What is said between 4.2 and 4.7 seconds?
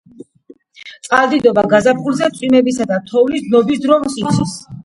იცის.